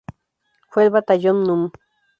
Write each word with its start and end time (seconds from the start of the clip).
Fue 0.71 0.85
el 0.85 0.89
batallón 0.89 1.43
núm. 1.43 1.69